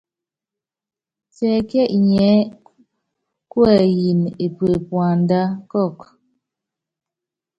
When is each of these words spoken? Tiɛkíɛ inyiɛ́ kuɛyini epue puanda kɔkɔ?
Tiɛkíɛ 1.35 1.83
inyiɛ́ 1.95 2.49
kuɛyini 3.51 4.27
epue 4.45 4.75
puanda 4.87 5.39
kɔkɔ? 5.71 6.05